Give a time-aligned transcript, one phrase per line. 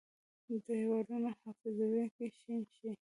[0.47, 2.91] د دیوالونو حافظو کې شین شي،